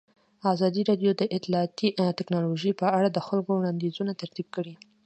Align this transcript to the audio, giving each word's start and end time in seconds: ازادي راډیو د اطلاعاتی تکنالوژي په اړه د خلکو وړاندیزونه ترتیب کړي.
ازادي 0.53 0.81
راډیو 0.89 1.11
د 1.15 1.23
اطلاعاتی 1.37 1.87
تکنالوژي 2.19 2.71
په 2.81 2.87
اړه 2.97 3.09
د 3.11 3.17
خلکو 3.27 3.49
وړاندیزونه 3.55 4.11
ترتیب 4.21 4.47
کړي. 4.55 4.73